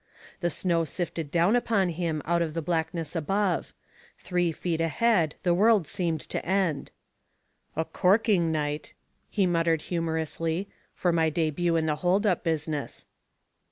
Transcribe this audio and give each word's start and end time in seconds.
The 0.39 0.49
snow 0.49 0.83
sifted 0.83 1.29
down 1.29 1.55
upon 1.55 1.89
him 1.89 2.23
out 2.25 2.41
of 2.41 2.55
the 2.55 2.61
blackness 2.63 3.15
above; 3.15 3.71
three 4.17 4.51
feet 4.51 4.81
ahead 4.81 5.35
the 5.43 5.53
world 5.53 5.85
seemed 5.85 6.21
to 6.21 6.43
end. 6.43 6.89
"A 7.75 7.85
corking 7.85 8.51
night," 8.51 8.95
he 9.29 9.45
muttered 9.45 9.83
humorously, 9.93 10.67
"for 10.95 11.11
my 11.11 11.29
debut 11.29 11.75
in 11.75 11.85
the 11.85 11.97
hold 11.97 12.25
up 12.25 12.43
business." 12.43 13.05